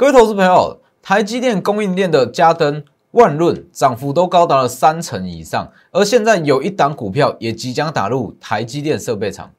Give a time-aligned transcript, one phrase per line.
[0.00, 9.50] 各位投资朋友，台积电供应链的嘉登、万润涨幅都高达了三成以上，而现在有一档股票也即将打入台积电设备厂。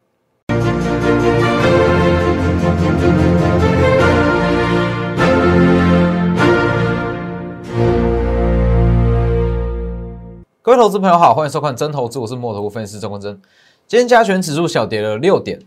[10.63, 13.39] 各位投资朋友好，欢迎收看《真投资》，我是墨头分析师钟坤真。
[13.85, 15.59] 今天加权指数小跌了六点，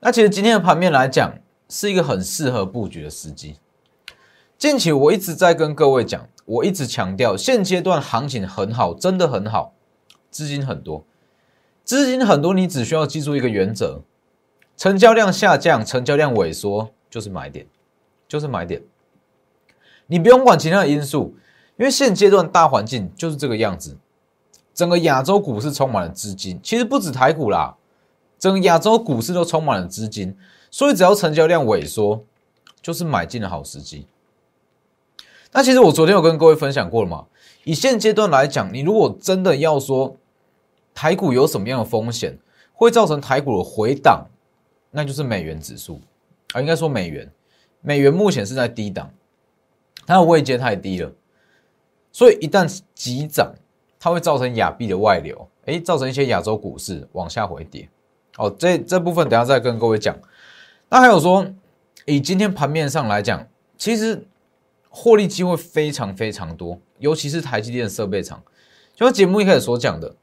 [0.00, 1.32] 那其实今天的盘面来讲，
[1.68, 3.54] 是一个很适合布局的时机。
[4.58, 9.72] 近期我一直在跟各位讲，我一直强调，现阶段行情很好，真的很好，
[10.32, 11.04] 资金很多，
[11.84, 14.00] 资金很多，你只需要记住一个原则：
[14.76, 17.68] 成交量下降，成交量萎缩就是买点，
[18.26, 18.82] 就是买点。
[20.08, 21.36] 你不用管其他的因素，
[21.76, 23.96] 因为现阶段大环境就是这个样子。
[24.74, 27.76] 整个亚洲股市充满了资金，其实不止台股啦，
[28.40, 30.36] 整个亚洲股市都充满了资金，
[30.68, 32.24] 所以只要成交量萎缩，
[32.82, 34.08] 就是买进的好时机。
[35.52, 37.26] 那其实我昨天有跟各位分享过了嘛，
[37.64, 40.16] 以现阶段来讲，你如果真的要说
[40.94, 42.38] 台股有什么样的风险，
[42.72, 44.26] 会造成台股的回档，
[44.90, 46.00] 那就是美元指数
[46.52, 47.30] 啊，应该说美元，
[47.80, 49.10] 美元目前是在低档，
[50.06, 51.12] 它的位阶太低了，
[52.12, 53.52] 所以一旦急涨。
[54.00, 57.88] 它会造成亚币的外流，诶，造成一些亚洲股市往下回跌。
[58.36, 60.16] 哦，这这部分等下再跟各位讲。
[60.88, 61.44] 那还有说，
[62.06, 63.44] 以今天盘面上来讲，
[63.76, 64.24] 其实
[64.88, 68.42] 获利机会非常非常多，尤其是台积电设备厂。
[68.94, 70.14] 就像节目一开始所讲的，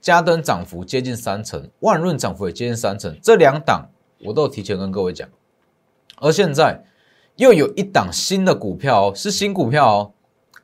[0.00, 5.28] 嘉登涨幅接近三成，万润涨幅也接近三成，这两档我都有提前跟各位讲。
[6.16, 6.84] 而现在
[7.36, 10.12] 又有一档新的股票哦，是新股票哦，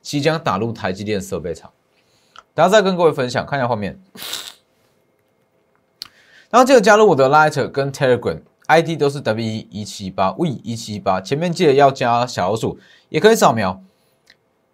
[0.00, 1.70] 即将打入台积电设备厂。
[2.54, 4.00] 等下再跟各位分享，看一下画面。
[6.50, 12.78] 然后记得加入我的 Lighter 跟 Telegram ID 都是 W 一七八 V 一七八，前面记得要加小老鼠，
[13.10, 13.78] 也可以扫描。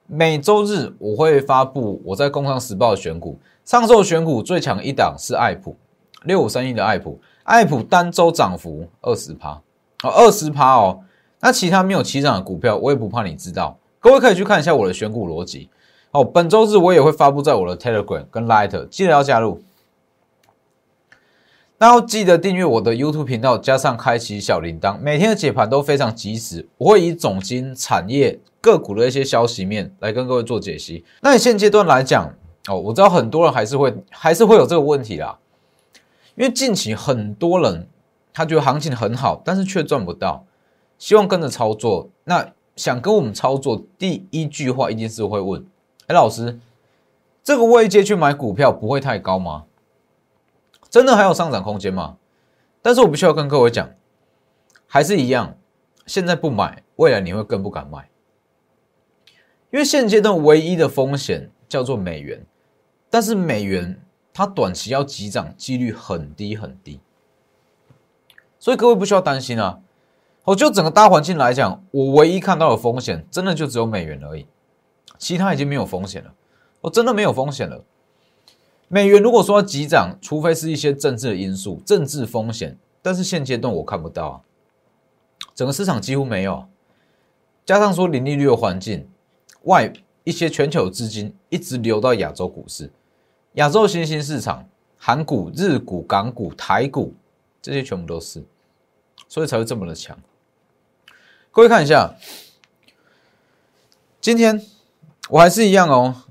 [0.07, 5.77] 每周日我会发布我在工商时报的选股，上周选股最强一档是爱普
[6.25, 9.61] 六五三一的爱普，爱普单周涨幅二十趴
[10.03, 11.01] 哦，二十趴哦。
[11.41, 15.69] 那其他没有起涨的股票，我也不怕你知道，各位可以去看一下我的选股逻辑。
[16.13, 19.63] 哦，本周日我也会发布在我的 Telegram 跟 Light，记得要加入。
[21.83, 26.69] 那要记得订阅我的 YouTube 频道，加上开启小铃铛，每天的解盘都非常及时。
[26.77, 31.03] 我会以总金、产业、个股的一些消息面来跟各位做解析。
[31.23, 32.35] 那你现阶段来讲，
[32.69, 35.39] 哦，我知道很多人还是会还是会有这个问题啦，
[36.37, 37.89] 因为近期很多人
[38.35, 40.45] 他觉得行情很好，但是却赚不到，
[40.99, 42.11] 希望跟着操作。
[42.25, 42.47] 那
[42.77, 45.65] 想跟我们操作，第一句话一定是会问。
[46.09, 46.61] 哎，老师，
[47.43, 49.65] 这个位阶去买股票不会太高吗？
[50.91, 52.19] 真的还有上涨空间吗？
[52.83, 53.89] 但是我必须要跟各位讲，
[54.87, 55.57] 还是一样，
[56.05, 58.11] 现在不买，未来你会更不敢买，
[59.71, 62.45] 因为现阶段唯一的风险叫做美元，
[63.09, 64.03] 但是美元
[64.33, 67.01] 它短期要急涨几率很低很低，
[68.59, 69.79] 所以各位不需要担心啊。
[70.45, 74.49] 我就整个大环境来讲，我唯一看到的风险，真的就只有美元而已。
[75.19, 76.35] 其他已经没有风险了，
[76.81, 77.85] 我真的没有风险了。
[78.93, 84.35] 美元如果说急涨，除非是一些政治的因素、政治风险，但是现阶段我看不到啊。
[85.55, 86.67] 整个市场几乎没有，
[87.65, 89.09] 加上说零利率的环境，
[89.63, 89.93] 外
[90.25, 92.91] 一些全球资金一直流到亚洲股市，
[93.53, 94.69] 亚洲新兴市场，
[94.99, 97.15] 韩股、日股、港股、台股
[97.63, 98.43] 这些全部都是，
[99.29, 100.19] 所以才会这么的强。
[101.53, 102.17] 各位看一下，
[104.21, 104.61] 今天。
[105.29, 106.25] 我还是一样哦，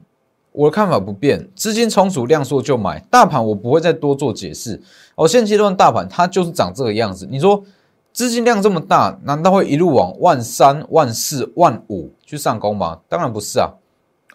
[0.59, 4.81] 我的看法不变，资金充足量缩就买，大盘我不会再多做解释。
[5.15, 7.25] 哦，现阶段大盘它就是长这个样子。
[7.31, 7.63] 你说
[8.11, 12.99] 资金量这么大，难道会一路往万三、万四、万五去上攻吗？
[13.07, 13.71] 当然不是啊，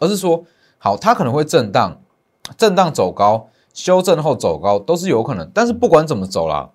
[0.01, 0.43] 而是说
[0.79, 2.01] 好，它可能会震荡，
[2.57, 5.51] 震荡走高，修正后走高都是有可能。
[5.53, 6.71] 但是不管怎么走啦，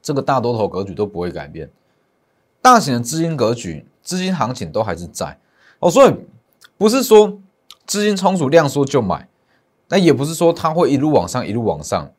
[0.00, 1.68] 这个大多头格局都不会改变，
[2.62, 5.38] 大型的资金格局、资金行情都还是在
[5.80, 6.14] 哦，所以。
[6.78, 7.38] 不是说
[7.86, 9.28] 资金充足量缩就买，
[9.88, 12.10] 那也不是说它会一路往上一路往上，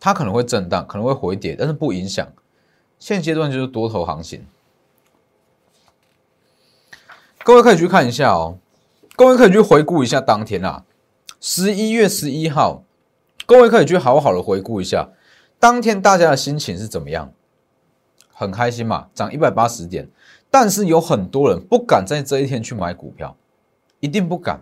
[0.00, 2.26] 它可能会震荡，可能会回跌，但是不影响。
[2.98, 4.44] 现阶段就是多头行情。
[7.44, 8.58] 各位可以去看一下哦，
[9.16, 10.84] 各位可以去回顾一下当天啊，
[11.40, 12.84] 十一月十一号，
[13.46, 15.08] 各位可以去好好的回顾一下
[15.58, 17.32] 当天大家的心情是怎么样？
[18.32, 20.08] 很开心嘛，涨一百八十点，
[20.50, 23.36] 但是有很多人不敢在这一天去买股票。
[24.00, 24.60] 一定不敢，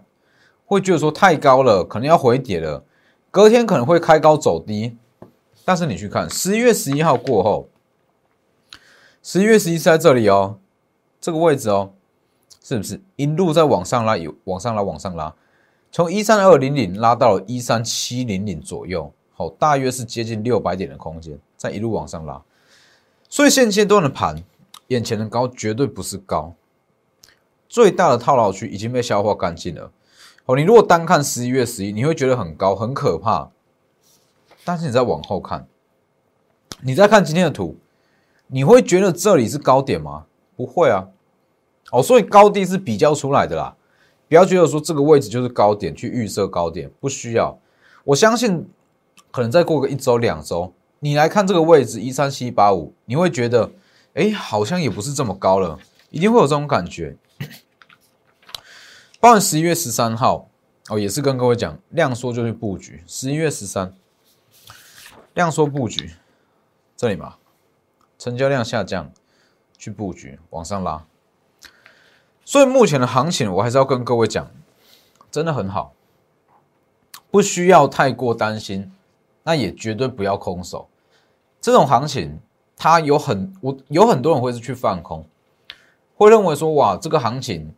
[0.70, 2.84] 会觉得说太高了，可能要回跌了，
[3.32, 4.96] 隔天可能会开高走低。
[5.64, 7.68] 但是你去看十一月十一号过后，
[9.20, 10.60] 十一月十一是在这里哦，
[11.20, 11.90] 这个位置哦，
[12.62, 15.34] 是不是一路在往上拉，有往上拉，往上拉，
[15.90, 22.40] 从一三二零零拉到了一三七零零左右，好，大约是接近六百点的空间，在一路往上拉。
[23.28, 24.40] 所以现阶段的盘，
[24.86, 26.54] 眼前的高绝对不是高，
[27.68, 29.90] 最大的套牢区已经被消化干净了。
[30.50, 33.52] 好，你如果单看十一月十一，你会觉得很高，很可怕。
[34.64, 35.68] 但是你再往后看，
[36.82, 37.76] 你再看今天的图，
[38.48, 40.24] 你会觉得这里是高点吗？
[40.56, 41.06] 不会啊。
[41.92, 43.76] 哦，所以高低是比较出来的啦，
[44.28, 47.56] 不要觉得说这个位置就是高点去预设高点，不需要。
[48.02, 48.68] 我相信
[49.30, 53.70] 可能再过个一周两周，你来看这个位置一三七八五，你会觉得，
[54.14, 55.78] 哎，好像也不是这么高了，
[56.10, 57.16] 一定会有这种感觉。
[59.20, 60.48] 包含十一月十三号，
[60.88, 63.04] 哦，也是跟各位讲，量缩就是布局。
[63.06, 63.94] 十一月十三，
[65.34, 66.12] 量缩布局，
[66.96, 67.36] 这里嘛，
[68.18, 69.12] 成交量下降，
[69.76, 71.04] 去布局，往上拉。
[72.46, 74.50] 所以目前的行情，我还是要跟各位讲，
[75.30, 75.92] 真的很好，
[77.30, 78.90] 不需要太过担心，
[79.42, 80.88] 那也绝对不要空手。
[81.60, 82.40] 这种行情，
[82.74, 85.26] 它有很我有很多人会是去放空，
[86.16, 87.74] 会认为说哇，这个行情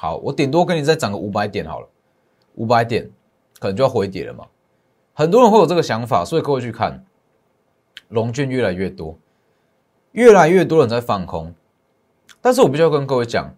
[0.00, 1.88] 好，我顶多跟你再涨个五百点好了，
[2.54, 3.10] 五百点
[3.58, 4.46] 可能就要回跌了嘛。
[5.12, 7.04] 很多人会有这个想法，所以各位去看，
[8.10, 9.18] 龙券越来越多，
[10.12, 11.52] 越来越多人在放空，
[12.40, 13.52] 但是我必须要跟各位讲。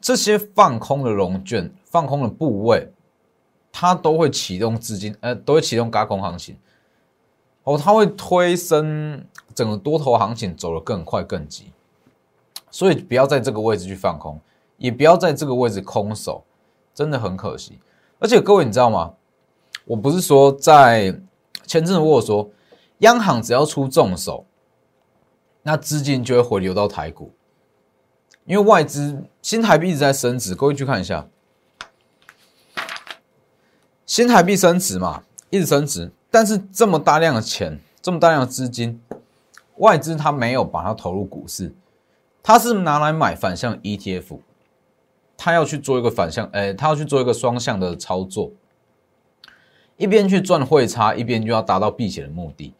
[0.00, 2.88] 这些放空的融券、放空的部位，
[3.72, 6.58] 它都会启动资金，呃，都会启动轧空行情。
[7.62, 9.24] 哦，它会推升
[9.54, 11.72] 整个多头行情走得更快、更急。
[12.70, 14.38] 所以不要在这个位置去放空，
[14.84, 16.44] 也不要在这个位置空手，
[16.94, 17.78] 真的很可惜。
[18.18, 19.14] 而且各位，你知道吗？
[19.86, 21.10] 我不是说在
[21.66, 22.50] 前阵子我说，
[22.98, 24.44] 央行只要出重手，
[25.62, 27.32] 那资金就会回流到台股。
[28.44, 31.26] 因为外资新台币一直在升值，各位去看一下，
[34.04, 39.00] 新台币升值嘛，一直升值，但是这么大量的钱，这么大量的资金，
[39.76, 41.74] 外资它没有把它投入股市，
[42.42, 44.38] 它是拿来买反向 ETF，
[45.36, 48.50] 他要去做一个反向，哎，他要去做一个双向的操作，
[49.96, 52.74] 一边去赚汇差，一边就要达到避险的目的，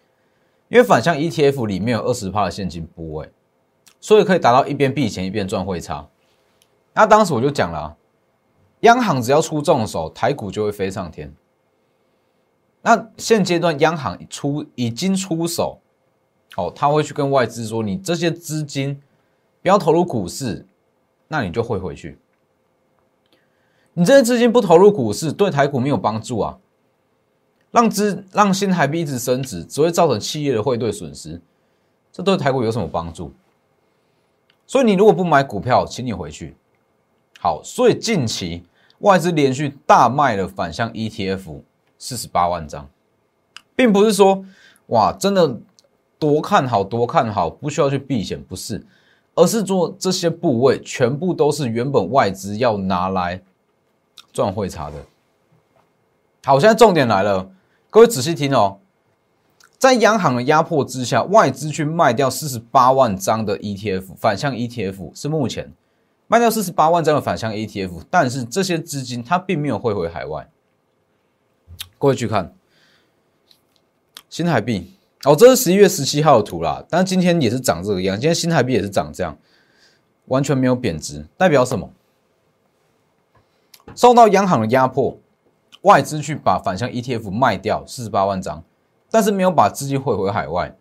[0.69, 3.31] 因为反向 ETF 里面有二十趴的现金部位。
[4.01, 6.06] 所以可以达到一边避钱一边赚汇差。
[6.93, 7.97] 那当时我就讲了，啊
[8.81, 11.35] 央行只要出重手，台股就会飞上天。
[12.83, 15.81] 那现阶段央行出已经出手，
[16.56, 19.01] 哦，他会去跟外资说：“你这些资金
[19.62, 20.67] 不要投入股市，
[21.27, 22.19] 那你就会回去。
[23.94, 26.58] 你这些资金不投入股市，对台股没有帮助啊。
[27.70, 31.41] 让资让新台币一直升值，只会造成企业的汇兑损失，
[32.12, 33.32] 这对台股有什么帮助？”
[34.67, 36.56] 所以你如果不买股票，请你回去。
[37.38, 38.62] 好，所以近期
[39.00, 41.61] 外资连续大卖了反向 ETF
[41.99, 42.88] 四十八万张，
[43.76, 44.44] 并不是说
[44.87, 45.58] 哇真的
[46.19, 48.87] 多看好多看好，不需要去避险，不是，
[49.35, 53.43] 而是做这些部位全部都是原本外资要拿来
[54.34, 54.96] 赚汇差的。
[56.44, 57.50] 好，现在重点来了，
[57.88, 58.81] 各位仔细听哦。
[59.78, 65.72] 在央行的压迫之下，外资去卖掉四十八万张的 ETF 反向 ETF 是目前
[66.26, 70.48] 卖掉四十八万张的反向 ETF，但是这些资金它并没有汇回海外。
[71.98, 72.55] 各位去看
[74.29, 79.38] 新台币哦，这是十一月十七号的图啦，但今天也是涨这个样，今天新台币也是涨这样，
[80.26, 81.91] 完全没有贬值，代表什么？
[83.94, 85.19] 受到央行的压迫，
[85.82, 88.62] 外资去把反向 ETF 卖掉四十八万张。
[89.10, 90.76] 但是没有把资金汇回海外，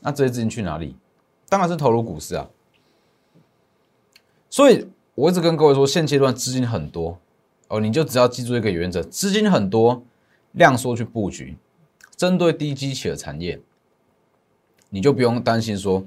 [0.00, 0.96] 那这些资金去哪里？
[1.48, 2.48] 当然是投入股市啊。
[4.48, 7.16] 所以我一直跟各位说，现阶段资金很多
[7.68, 10.02] 哦，你就只要记住一个原则：资金很多，
[10.50, 11.56] 量缩去布局，
[12.16, 13.60] 针对低基企的产业，
[14.88, 16.00] 你就不用担心说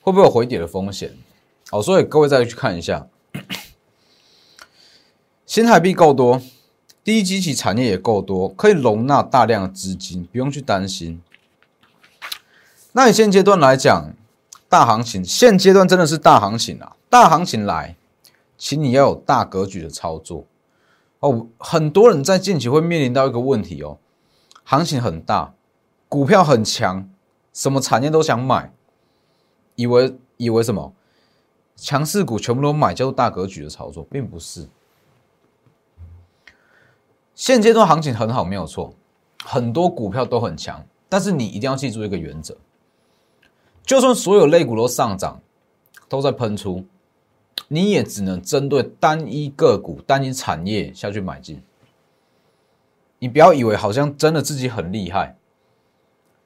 [0.00, 1.14] 会不会有回跌的风险。
[1.70, 3.06] 好，所以各位再去看一下，
[5.50, 6.40] 新台币够多。
[7.02, 11.20] 第一机器产业也够多，可以容纳大量的资金，不用去担心。
[12.92, 14.14] 那你现阶段来讲，
[14.68, 16.94] 大行情现阶段真的是大行情啊！
[17.08, 17.96] 大行情来，
[18.56, 20.44] 请你要有大格局的操作
[21.18, 21.48] 哦。
[21.58, 23.98] 很多人在近期会面临到一个问题哦，
[24.62, 25.54] 行情很大，
[26.08, 27.10] 股票很强，
[27.52, 28.72] 什么产业都想买，
[29.74, 30.92] 以为以为什么
[31.74, 34.68] 强势股全部都买叫做大格局的操作，并不是。
[37.40, 38.92] 现阶段行情很好，没有错，
[39.46, 42.54] 很多股票都很强，但是你一定要记住一个原则：
[43.82, 45.40] 就算所有类股都上涨，
[46.06, 46.84] 都在喷出，
[47.66, 51.62] 你也只能针对单一个股、单一产业下去买进。
[53.18, 55.38] 你不要以为好像真的自己很厉害，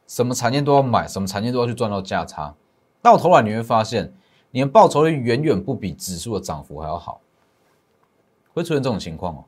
[0.06, 2.54] 什么产业都要买，什么产业都要去赚到价差，
[3.02, 4.14] 到头来你会发现，
[4.52, 7.20] 你的报酬率远远不比指数的涨幅还要好，
[8.52, 9.44] 会出现这种情况哦。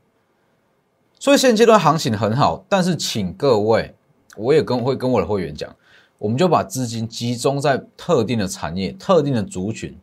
[1.18, 3.94] 所以现阶段行情很好，但是请各位，
[4.37, 5.75] 我也跟会跟我的会员讲，
[6.18, 9.99] 我们就把资金集中在特定的产业、特定的族群，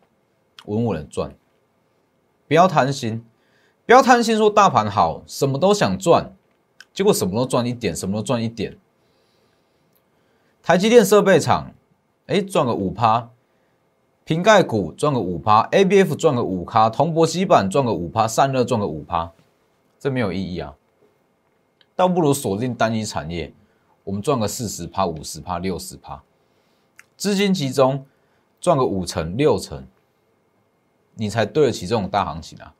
[0.66, 1.34] 稳稳的赚，
[2.48, 3.24] 不要贪心，
[3.86, 6.34] 不要贪心说大盘好，什么都想赚。
[6.94, 8.78] 结果什么都赚一点，什么都赚一点。
[10.62, 11.74] 台积电设备厂，
[12.28, 13.30] 哎，赚个五趴；
[14.24, 19.32] 瓶盖股赚个五趴；ABF 赚个五趴；铜箔基板赚个五趴；散热赚个五趴，
[20.00, 20.76] 这没有意义啊！
[21.96, 23.54] 倒不如锁定单一产业，
[24.04, 26.22] 我们赚个四十趴、五十趴、六十趴，
[27.18, 28.06] 资金集中
[28.60, 29.86] 赚个五成、六成，
[31.16, 32.74] 你才对得起这种大行情啊！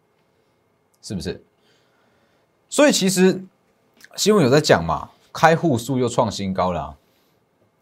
[1.02, 1.44] 是不是？
[2.70, 3.44] 所以其实。
[4.16, 5.10] 新闻有在讲嘛？
[5.32, 6.96] 开户数又创新高了，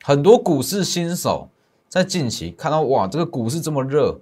[0.01, 1.49] 很多股市新手
[1.89, 4.17] 在近期看到哇，这个股市这么热，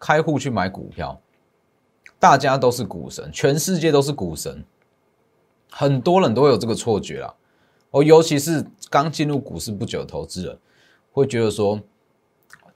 [0.00, 1.20] 开户去买股票，
[2.18, 4.64] 大家都是股神，全世界都是股神，
[5.72, 7.34] 很多人都会有这个错觉啦。
[7.90, 10.56] 哦，尤其是刚进入股市不久的投资人，
[11.10, 11.80] 会觉得说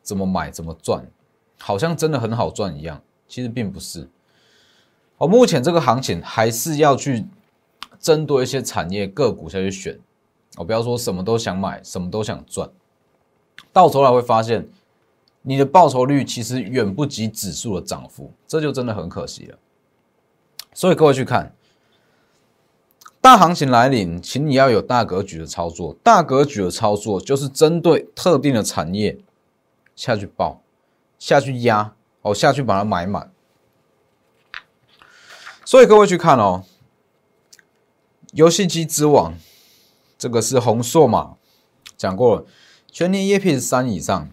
[0.03, 1.07] 怎么买怎么赚，
[1.59, 4.09] 好像真的很好赚一样，其实并不是。
[5.19, 7.27] 哦，目前这个行情还是要去。
[7.99, 9.99] 针对一些产业个股下去选，
[10.59, 12.71] 我不要说什么都想买，什么都想赚，
[13.73, 14.69] 到头来会发现
[15.41, 19.59] 你的报酬率其实远不及指数的涨幅，这就真的很可惜了。
[20.75, 21.53] 所以各位去看，
[23.27, 25.97] 大行情来临，请你要有大格局的操作。
[26.01, 29.19] 大格局的操作就是针对特定的产业
[29.97, 30.63] 下去报，
[31.19, 31.93] 下去压，
[32.23, 33.33] 哦，下去把它买满。
[35.65, 36.63] 所以各位去看哦。
[38.31, 39.35] 游戏机之王，
[40.17, 41.35] 这个是红硕嘛？
[41.97, 42.45] 讲过了，
[42.93, 44.31] 全年 EPS 三以上。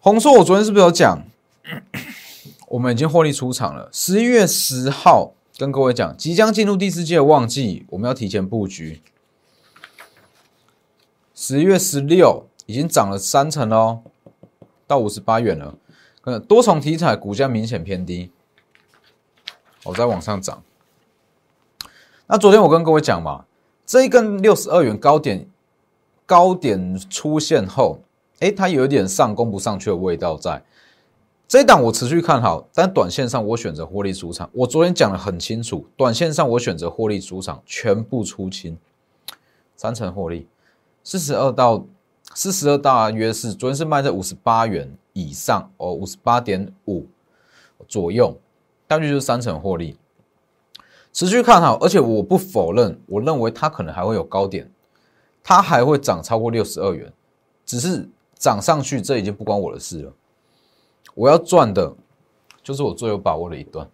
[0.00, 1.22] 红硕，我昨天是不是有讲？
[2.68, 3.90] 我们已经获利出场了。
[3.92, 9.00] 十一月十号跟各位讲，即将进入第四季的旺季，我们要提前布局。
[11.36, 14.02] 十月十六已经涨了三成哦，
[14.88, 15.78] 到五十八元了。
[16.22, 18.32] 呃，多重题材股价明显偏低，
[19.84, 20.64] 我再往上涨。
[22.26, 23.44] 那昨天我跟各位讲嘛，
[23.86, 25.48] 这一根六十二元高点，
[26.26, 28.00] 高点出现后，
[28.40, 30.64] 哎，它有一点上攻不上去的味道在。
[31.52, 34.48] 这一档我持续看好，但短线上我选择获利出场。
[34.54, 38.78] 我昨天讲的很清楚，短线上我选择获利出场，全部出清，
[39.76, 40.48] 三成获利，
[41.04, 41.84] 四十二到
[42.32, 47.04] 四十二大约是昨天是卖在五十八元以上哦，五十八点五
[47.86, 48.34] 左右，
[48.86, 49.98] 大约就是三成获利。
[51.12, 54.72] 持续看好，而且我不否认，我认为它可能还会有高点，
[55.44, 57.12] 它还会涨超过六十二元，
[57.66, 60.12] 只是涨上去，这已经不关我的事了。
[61.14, 61.94] 我要赚的，
[62.62, 63.88] 就是我最有把握的一段。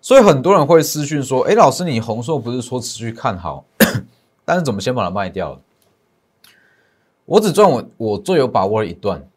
[0.00, 3.64] 所以很多人会私讯说：“哎，老师，你红硕不是说持续看好，
[4.44, 5.60] 但是怎么先把它卖掉了？”
[7.26, 9.28] 我只赚我我最有把握的一段，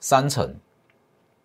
[0.00, 0.56] 三成，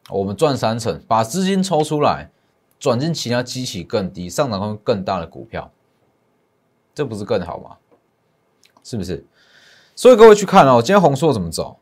[0.10, 2.32] 我们赚三成，把资金抽出来。
[2.80, 5.72] 转进其他机器更低、上涨空间更大的股票，
[6.96, 7.78] 这不是更好吗？
[8.84, 9.24] 是不是？
[9.96, 11.78] 所以各位去看哦，今天红硕怎么走？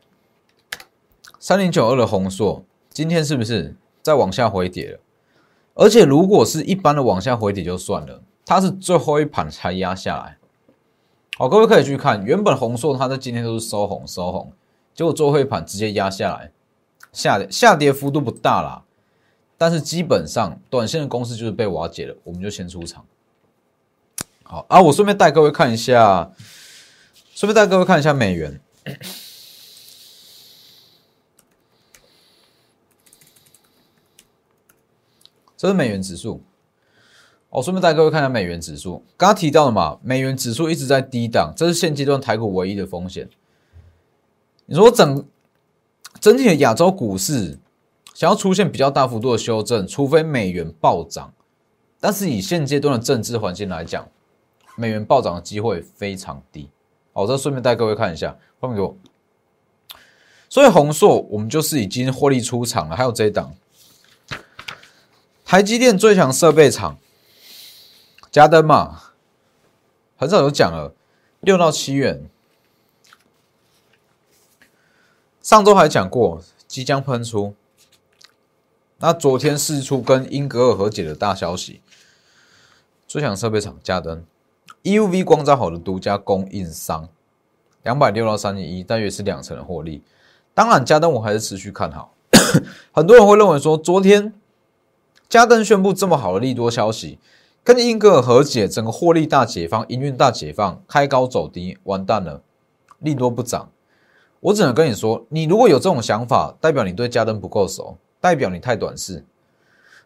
[1.40, 5.00] 三零九二的红硕今天是不是再往下回跌了？
[5.74, 10.36] 而且如果是一般的往下回跌就算了，它是最后一盘才压下来。
[11.38, 14.52] 好，各位可以去看，原本红硕它在今天都是收红收红，
[14.94, 16.52] 结果最后一盘直接压下来，
[17.10, 18.84] 下跌下跌幅度不大啦。
[19.56, 23.06] 但是基本上，短线的公司就是被瓦解了，我们就先出场。
[24.42, 26.30] 好啊，我顺便带各位看一下，
[27.34, 28.60] 顺便带各位看一下美元，
[35.60, 36.40] 这是美元指数。
[37.50, 43.28] 我顺便带各位看一下美元指数，刚刚提到了嘛，美元指数一直在低档，这是现阶段台股唯一的风险。
[44.64, 45.22] 你说整
[46.18, 47.58] 整体的亚洲股市？
[48.14, 51.30] 想要出现比较大幅度的修正，除非美元暴涨，
[52.00, 54.08] 但是以现阶段的政治环境来讲，
[54.76, 56.70] 美元暴涨的机会非常低。
[57.12, 58.96] 好，这顺便带各位看一下，放给我。
[60.48, 63.52] 所以红硕我们就是已经获利出场了，还有这一档，
[65.50, 66.96] 台积电最强设备厂，
[68.30, 69.00] 加登嘛，
[70.16, 70.94] 很早就讲了，
[71.40, 72.30] 六到七元，
[75.42, 77.56] 上周还讲过即将喷出。
[78.98, 81.80] 那昨天释出跟英格尔和解的大消息，
[83.08, 84.24] 最强设备厂嘉登
[84.84, 87.08] ，EUV 光照好的独家供应商，
[87.82, 90.04] 两百六到三点一，大约是两成的获利。
[90.54, 92.14] 当然，嘉登我还是持续看好。
[92.94, 94.32] 很多人会认为说，昨天
[95.30, 97.20] 嘉登宣布这么好的利多消息，
[97.62, 102.42] 跟英格尔和解，整个获利大解放，营运大解放，开高走低，完蛋了，
[102.98, 103.70] 利多不涨。
[104.40, 107.96] 我只能跟你说，你如果有这种想法，代表你对嘉登不够熟。
[108.20, 109.24] 代表你太短视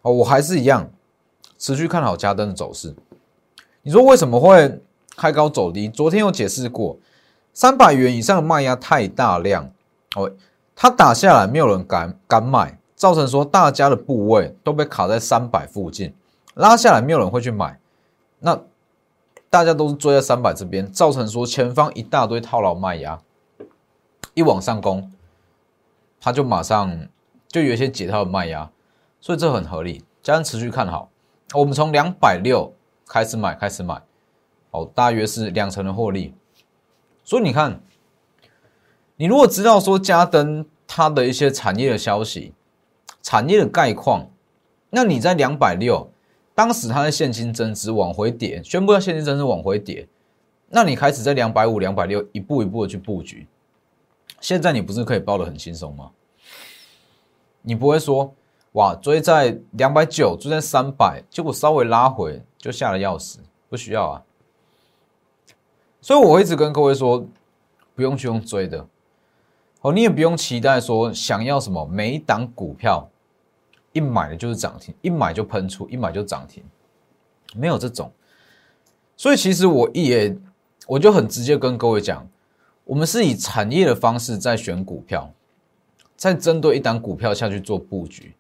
[0.03, 0.89] 哦，我还是一样
[1.59, 2.95] 持续看好加登的走势。
[3.83, 4.81] 你说为什么会
[5.17, 5.89] 开高走低？
[5.89, 6.97] 昨天有解释过，
[7.53, 9.69] 三百元以上的卖压太大量
[10.15, 10.31] 哦，
[10.77, 16.15] 它打下来没有人敢敢买，造成说大家的部位都被卡在三百附近，
[16.55, 17.79] 拉下来没有人会去买，
[18.41, 18.61] 那
[19.51, 23.21] 大家都是追在三百这边，造成说前方一大堆套牢卖压，
[24.35, 25.13] 一往上攻，
[26.21, 27.09] 它就马上。
[27.47, 28.69] 就有一些解套的卖压，
[29.21, 30.05] 所以这很合理。
[30.25, 31.09] 加上持续看好，
[31.55, 32.75] 我们从两百六
[33.07, 34.03] 开始买，开始买，
[34.73, 36.35] 哦，大约是两成的获利。
[37.23, 37.81] 所以你看，
[39.15, 42.53] 你如果知道说嘉登它的一些产业的消息、
[43.25, 44.29] 产业的概况，
[44.91, 46.09] 那你在两百六，
[46.55, 50.07] 当时它的现金增值往回跌，宣布要现金增值往回跌，
[50.69, 53.49] 那你开始在两百五、两百六一步一步的去布局，
[54.41, 56.11] 现在你不是可以包的很轻松吗？
[57.63, 58.35] 你不会说，
[58.73, 63.39] 哇，追在两百九，追在三百，结果稍微拉回就吓得要死，
[63.71, 64.23] 不需要啊。
[66.03, 67.27] 所以我一直跟各位说，
[67.95, 68.87] 不用去用追的，
[69.81, 73.09] 哦，你也不用期待说想要什么每一档股票
[73.95, 76.63] 一买的就是涨停，一买就喷出，一买就涨停，
[77.57, 78.13] 没有这种。
[79.17, 80.37] 所以其实我也
[80.87, 82.29] 我就很直接跟各位讲，
[82.85, 85.33] 我们是以产业的方式在选股票。
[86.17, 88.35] 在针对一档股票下去做布局，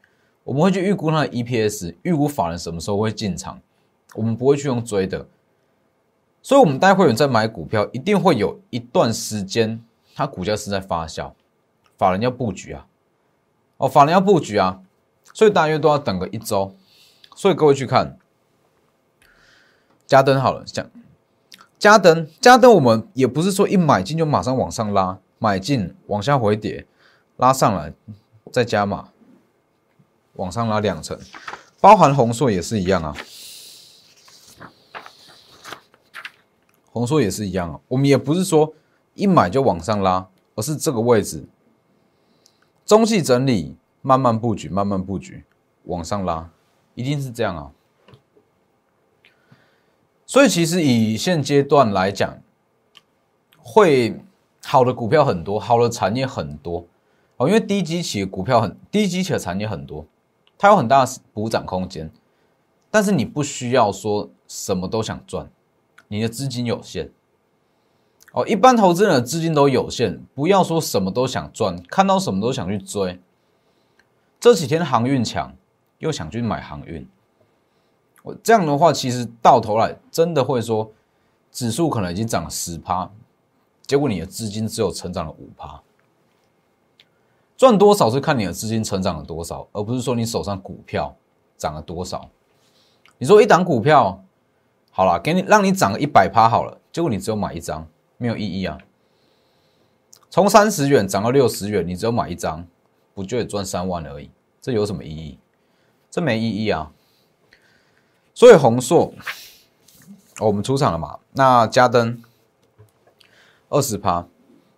[0.44, 3.60] 我们会去预估它的 EPS，预估法人什么时候会进场，
[4.14, 5.26] 我们不会去用追的。
[6.40, 9.82] 所以，我们待会有在买股票，一定会有一段时间，
[10.14, 11.32] 它股价是在发酵，
[11.98, 12.86] 法人要布局啊，
[13.78, 14.80] 哦，法人要布局啊，
[15.34, 16.74] 所以大约都要等个一周。
[17.36, 18.16] 所以各位去看，
[20.06, 20.90] 加灯好了，讲
[21.78, 26.86] 加灯，加灯，我们也不是说一买进就马上往上拉，买进往下回跌。
[27.36, 27.92] 拉上来，
[28.52, 29.08] 再加码，
[30.34, 31.18] 往上拉两层，
[31.80, 33.16] 包含红硕也是一样啊，
[36.92, 37.80] 红硕也是一样啊。
[37.88, 38.72] 我们也不是说
[39.14, 41.44] 一买就往上拉，而是这个位置
[42.86, 45.44] 中期整理，慢慢布局，慢慢布局，
[45.84, 46.50] 往上拉，
[46.94, 47.72] 一定是这样啊。
[50.26, 52.36] 所以其实以现阶段来讲，
[53.56, 54.20] 会
[54.62, 56.84] 好的股票很多，好的产业很多。
[57.38, 60.04] 哦，因为低基企的股票很低基企的产业很多，
[60.58, 62.10] 它有很大的补涨空间，
[62.90, 65.50] 但是你不需要说什么都想赚，
[66.08, 67.10] 你的资金有限。
[68.32, 73.18] 哦，一般投资人的资金都有限，不要说什么都想赚，看到什么都想去追。
[74.44, 75.56] 这几天航运强，
[76.00, 77.08] 又想去买航运，
[78.22, 80.92] 我这样的话，其实到头来真的会说，
[81.50, 83.10] 指数可能已经涨了十趴，
[83.86, 85.80] 结果你的资金只有成长了五趴。
[87.56, 91.16] 赚多少是看你的资金成长了多少，而不是说你手上股票
[91.56, 92.28] 涨了多少。
[93.16, 94.22] 你说一档股票
[94.90, 98.76] 好了，给你让你涨了一百趴好了，结果你只有买一张，没有意义啊。
[100.28, 102.66] 从三十元涨到六十元，你只有买一张，
[103.14, 104.28] 不就也赚三万而已？
[104.60, 105.38] 这有什么意义？
[106.10, 106.90] 这没意义啊。
[108.34, 109.14] 所以红硕，
[110.40, 111.18] 我们出场了嘛？
[111.32, 112.20] 那加登
[113.68, 114.26] 二十趴。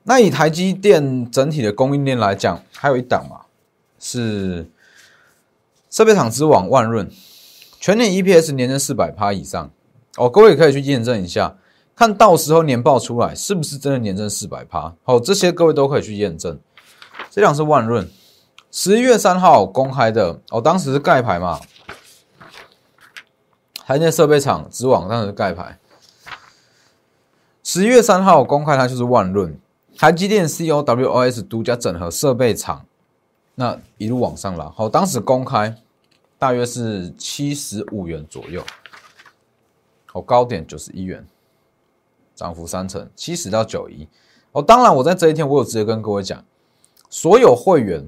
[0.05, 3.46] 那以台积电整体的供应链来讲，还有一档嘛，
[3.99, 4.70] 是
[5.90, 7.11] 设备厂之王万润，
[7.81, 9.68] 全年 EPS 年增四百趴以上
[10.16, 11.57] 哦，各位可以去验证一下，
[11.96, 14.94] 看到时候年报出来是不是真的年增四百趴？
[15.03, 16.61] 好，这些各位都可以去验证。
[17.31, 18.09] 这两是万润，
[18.70, 21.61] 十一月三号公开的哦，当时是盖牌嘛，
[23.87, 25.79] 台积设备厂直往当时盖牌，
[27.62, 29.59] 十一月三号公开它就是万润。
[29.98, 32.85] 台积电 COWOS 独家整合设备厂，
[33.55, 34.68] 那一路往上拉。
[34.68, 35.74] 好，当时公开
[36.38, 38.62] 大约是七十五元左右，
[40.05, 41.26] 好，高点九十一元，
[42.35, 44.07] 涨幅三成，七十到九一。
[44.52, 46.44] 哦，当然我在这一天我有直接跟各位讲，
[47.09, 48.07] 所有会员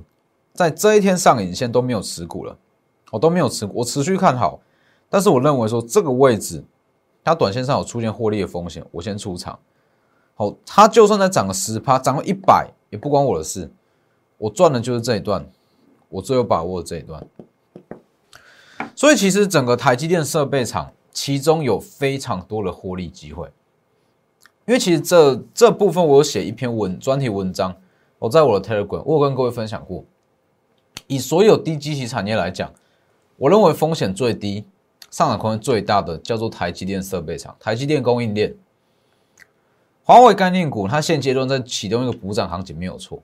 [0.58, 2.58] 在这一天上影线都没有持股了，
[3.12, 4.58] 我都没有持股，我持续看好，
[5.08, 6.64] 但是我认为说这个位置
[7.22, 9.56] 它短线上有出现获利的风险，我先出场。
[10.34, 13.70] 好，它就算再涨个十趴，涨个一百，也不关我的事。
[14.36, 15.48] 我赚的就是这一段，
[16.08, 17.24] 我最有把握的这一段。
[18.96, 23.46] 所以其实整个台积电设备厂，其中有非常多的获利机会。
[24.66, 27.76] 因为其实这这部分我有写一篇文专题文章，
[28.18, 30.04] 我在我的 Telegram，我有跟各位分享过。
[31.08, 32.72] 以所有低基期产业来讲，
[33.36, 34.64] 我认为风险最低、
[35.10, 38.54] 上涨空间最大的叫做台积电设备厂、台积电供应链。
[40.04, 43.22] 华为概念股，它现阶段在启动一个补涨行情没有错，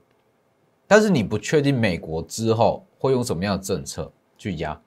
[0.87, 4.79] 但是你不确定美国之后会用什么样的政策去压。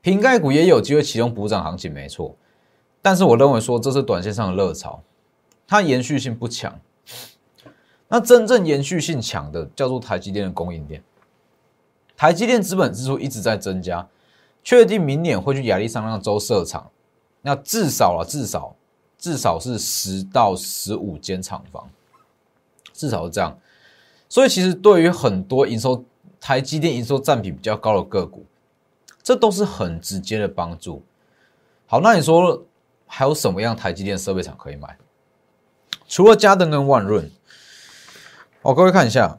[0.00, 2.34] 瓶盖股也有机会启动补涨行情没错，
[3.02, 5.02] 但是我认为说这是短线上的热潮，
[5.66, 6.80] 它延续性不强。
[8.08, 11.02] 那真正延续性强的叫做台积电的供应链，
[12.20, 14.06] 台积电资本支出一直在增加，
[14.62, 16.90] 确定明年会去亚利桑那州设厂，
[17.40, 18.76] 那至少啊至少。
[19.16, 21.90] 至少是十到十五间厂房，
[22.94, 23.58] 至少是这样。
[24.30, 26.02] 所以其实对于很多营收
[26.40, 28.46] 台积电营收占比比较高的个股，
[29.22, 31.02] 这都是很直接的帮助。
[31.86, 32.64] 好，那你说
[33.06, 34.96] 还有什么样台积电设备厂可以买？
[36.08, 37.30] 除了嘉登跟万润，
[38.62, 39.38] 哦，各位看一下，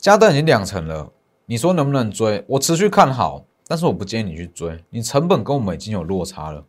[0.00, 1.12] 嘉登已经两成了。
[1.44, 2.42] 你说能不能追？
[2.48, 6.64] 我持续看好，但是我不建议你去追，你成本跟我们已经有落差了，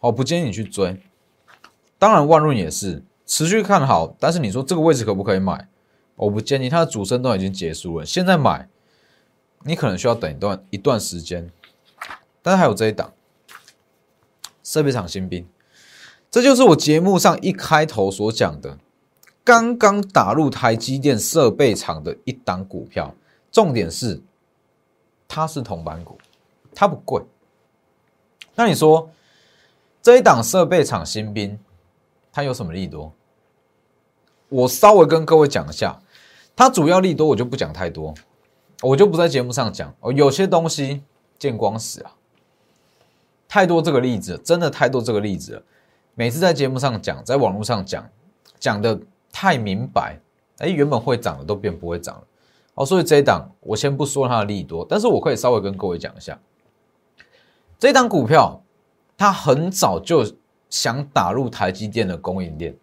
[0.00, 1.00] 我不建议你去追。
[1.98, 5.68] 当然万润也是持续看好，但是你说这个位置可不可以买？
[6.16, 8.68] 我不建议，它的主升都已经结束了，现在买，
[9.64, 11.50] 你可能需要等一段一段时间。
[12.42, 13.12] 但是还有这一档
[14.62, 15.46] 设备厂新兵，
[16.30, 18.76] 这就是我节目上一开头所讲的，
[19.44, 23.14] 刚刚打入台积电设备厂的一档股票。
[23.52, 24.22] 重点是，
[25.26, 26.16] 它是铜板股，
[26.72, 27.20] 它不贵。
[28.54, 29.10] 那你说
[30.00, 31.58] 这一档设备厂新兵，
[32.32, 33.12] 它有什么利多？
[34.48, 36.00] 我稍微跟各位讲一下，
[36.54, 38.14] 它主要利多我就不讲太多，
[38.82, 40.12] 我就不在节目上讲哦。
[40.12, 41.02] 有些东西
[41.38, 42.14] 见光死啊，
[43.48, 45.62] 太多这个例子，真的太多这个例子了。
[46.14, 48.08] 每次在节目上讲，在网络上讲，
[48.60, 49.00] 讲的
[49.32, 50.18] 太明白，
[50.58, 52.22] 哎，原本会涨的都变不会涨了。
[52.74, 56.38] 哦，所以这一档我先不说它的利多，但是我可以稍微跟各位讲一下，
[57.78, 58.62] 这档股票
[59.16, 60.24] 它很早就
[60.68, 62.74] 想打入台积电的供应链，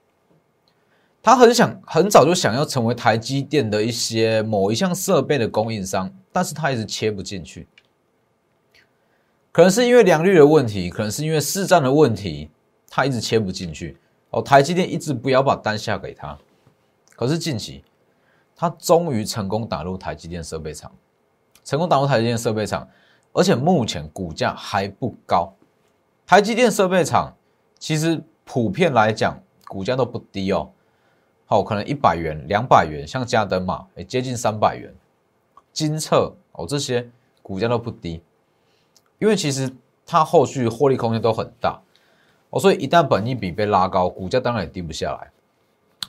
[1.23, 7.67] 它很想很早就想要成为台积电的一些某一项设备的供应商，但是它一直切不进去，
[9.51, 12.49] 可能是因为良率的问题，可能是因为市占的问题，
[12.89, 13.97] 它一直切不进去。
[14.29, 16.37] 哦，台积电一直不要把单下给他，
[17.15, 17.83] 可是近期。
[18.59, 20.91] 他终于成功打入台积电设备厂，
[21.63, 22.89] 成功打入台积电设备厂，
[23.31, 25.53] 而且目前股价还不高。
[26.25, 27.31] 台积电设备厂
[27.77, 30.71] 其实普遍来讲股价都不低哦，
[31.45, 34.91] 好，可能一百元、两百元，像嘉登嘛，也接近三百元。
[35.71, 37.07] 金策哦，这些
[37.43, 38.23] 股价都不低，
[39.19, 39.71] 因为其实
[40.03, 41.79] 它后续获利空间都很大
[42.49, 45.31] 哦，所以一旦本益比被拉高，股价当然也低不下来。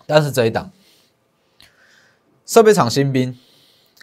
[0.06, 0.70] 但是这一档。
[2.46, 3.38] 设备厂新兵，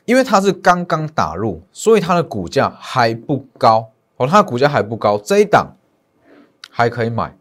[0.06, 5.76] 因为它是刚刚打入，所以它的股价还不高哦，它的股价还不高，这一档
[6.70, 7.36] 还可以买。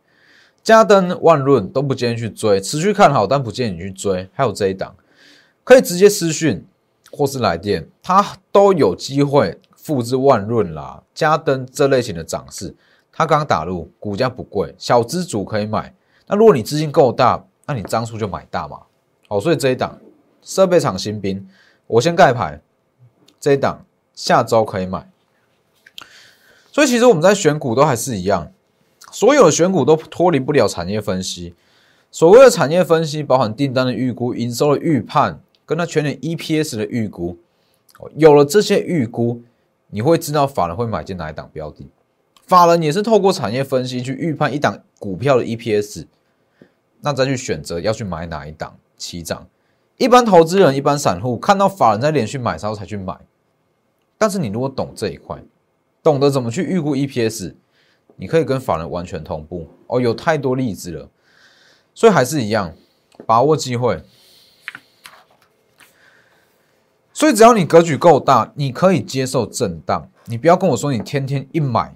[0.63, 4.31] 嘉登、万润都不建议去追，持续看好，但不建议你去追。
[4.33, 4.97] 还有这一档，
[5.63, 6.67] 可以直接私讯
[7.13, 12.75] 或是来电，它都有机会复制万润啦、嘉登这类型的涨势。
[13.14, 15.94] 它刚打入，股价不贵，小资主可以买。
[16.27, 18.81] 那如果你资金够大，那你张数就买大嘛。
[19.29, 19.98] 好，所以这一档。
[20.46, 21.48] 设备厂新兵，
[21.87, 22.61] 我先盖牌，
[23.40, 23.83] 这一档
[24.14, 25.09] 下周可以买。
[26.70, 28.53] 所以其实我们在选股都还是一样，
[29.11, 31.55] 所有的选股都脱离不了产业分析。
[32.11, 37.38] 所谓的产业分析，包含订单的预估、营收的预判，跟它全年 EPS 的预估。
[38.16, 39.40] 有了这些预估，
[39.88, 41.88] 你会知道法人会买进哪一档标的。
[42.47, 46.07] 法人也是透过产业分析去预判一档股票的 EPS，
[47.01, 49.47] 那再去选择要去买哪一档起涨。
[49.97, 53.17] 一般投资人、一般散户看到法人在连续买超才去买，
[54.19, 55.43] 但是你如果懂这一块，
[56.03, 57.55] 懂得怎么去预估 EPS，
[58.17, 60.01] 你可以跟法人完全同步哦。
[60.01, 61.09] 有太多例子了，
[61.95, 62.75] 所以还是一样，
[63.25, 64.03] 把握机会。
[67.13, 70.11] 所以只要你格局够大，你可以接受震荡。
[70.27, 71.95] 你不要跟我说你天天一买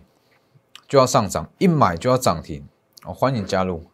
[0.89, 2.67] 就要上涨，一买就要涨停
[3.05, 3.13] 哦。
[3.13, 3.85] 欢迎加入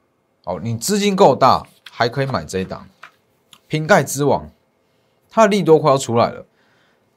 [0.44, 2.88] 哦，你资金够大，还可以买这一档。
[3.66, 4.48] 瓶盖之王，
[5.28, 6.46] 它的利多快要出来了。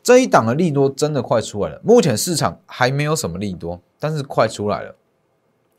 [0.01, 1.79] 这一档的利多真的快出来了。
[1.83, 4.95] 目前市场还没有什么利多，但是快出来了。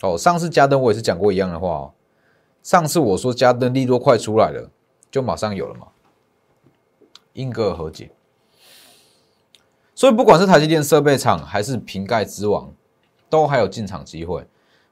[0.03, 1.93] 哦，上次加登我也是讲过一样的话哦。
[2.63, 4.71] 上次我说加登利多快出来了，
[5.11, 5.89] 就马上有了嘛。
[7.33, 8.13] 英格尔和解。
[9.95, 12.73] 所以不管是台积电设备厂还是瓶盖之王，
[13.29, 14.45] 都还有进场机会。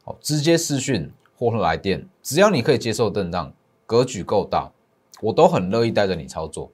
[0.05, 3.53] 哦，直接私讯或来电，只要你可以接受震荡，
[3.87, 4.70] 格局够大，
[5.20, 6.70] 我都很乐意带着你操作。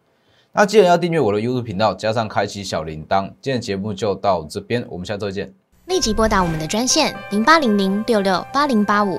[0.52, 3.32] 那记得要订阅我的 YouTube 频道，加上开启小铃铛。
[3.40, 5.54] 今天节目就到这边，我们下周见。
[5.86, 9.18] 立即拨打我们的专线零八零零六六八零八五。